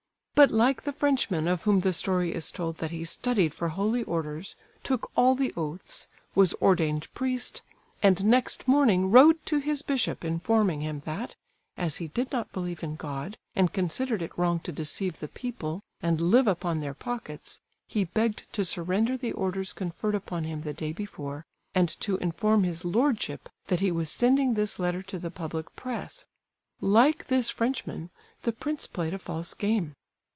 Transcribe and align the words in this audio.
But 0.33 0.49
like 0.49 0.81
the 0.85 0.93
Frenchman 0.93 1.47
of 1.47 1.61
whom 1.65 1.81
the 1.81 1.93
story 1.93 2.33
is 2.33 2.49
told 2.49 2.77
that 2.79 2.89
he 2.89 3.05
studied 3.05 3.53
for 3.53 3.67
holy 3.69 4.01
orders, 4.01 4.55
took 4.81 5.11
all 5.15 5.35
the 5.35 5.53
oaths, 5.55 6.07
was 6.33 6.55
ordained 6.55 7.13
priest, 7.13 7.61
and 8.01 8.25
next 8.25 8.67
morning 8.67 9.11
wrote 9.11 9.45
to 9.45 9.59
his 9.59 9.83
bishop 9.83 10.25
informing 10.25 10.81
him 10.81 11.03
that, 11.05 11.35
as 11.77 11.97
he 11.97 12.07
did 12.07 12.31
not 12.31 12.51
believe 12.51 12.81
in 12.81 12.95
God 12.95 13.37
and 13.55 13.71
considered 13.71 14.23
it 14.23 14.35
wrong 14.35 14.59
to 14.61 14.71
deceive 14.71 15.19
the 15.19 15.27
people 15.27 15.83
and 16.01 16.19
live 16.19 16.47
upon 16.47 16.79
their 16.79 16.95
pockets, 16.95 17.59
he 17.87 18.05
begged 18.05 18.51
to 18.53 18.65
surrender 18.65 19.15
the 19.15 19.33
orders 19.33 19.73
conferred 19.73 20.15
upon 20.15 20.43
him 20.45 20.61
the 20.63 20.73
day 20.73 20.91
before, 20.91 21.45
and 21.75 21.87
to 21.99 22.17
inform 22.17 22.63
his 22.63 22.83
lordship 22.83 23.47
that 23.67 23.79
he 23.79 23.91
was 23.91 24.09
sending 24.09 24.55
this 24.55 24.79
letter 24.79 25.03
to 25.03 25.19
the 25.19 25.29
public 25.29 25.75
press,—like 25.75 27.27
this 27.27 27.51
Frenchman, 27.51 28.09
the 28.41 28.51
prince 28.51 28.87
played 28.87 29.13
a 29.13 29.19
false 29.19 29.53
game. 29.53 29.93